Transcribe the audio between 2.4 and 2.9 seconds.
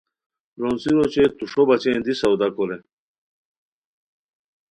کورے